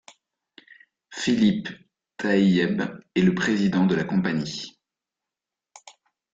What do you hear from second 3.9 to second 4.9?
la compagnie.